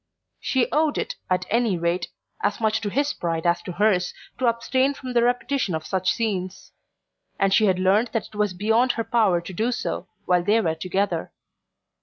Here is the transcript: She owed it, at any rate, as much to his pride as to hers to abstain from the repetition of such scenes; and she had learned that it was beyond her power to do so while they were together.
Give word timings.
She 0.39 0.65
owed 0.71 0.97
it, 0.97 1.15
at 1.29 1.45
any 1.51 1.77
rate, 1.77 2.07
as 2.41 2.59
much 2.59 2.81
to 2.81 2.89
his 2.89 3.13
pride 3.13 3.45
as 3.45 3.61
to 3.61 3.73
hers 3.73 4.15
to 4.39 4.47
abstain 4.47 4.95
from 4.95 5.13
the 5.13 5.21
repetition 5.21 5.75
of 5.75 5.85
such 5.85 6.11
scenes; 6.13 6.71
and 7.39 7.53
she 7.53 7.65
had 7.65 7.77
learned 7.77 8.09
that 8.13 8.25
it 8.25 8.33
was 8.33 8.55
beyond 8.55 8.93
her 8.93 9.03
power 9.03 9.41
to 9.41 9.53
do 9.53 9.71
so 9.71 10.07
while 10.25 10.41
they 10.43 10.59
were 10.59 10.73
together. 10.73 11.31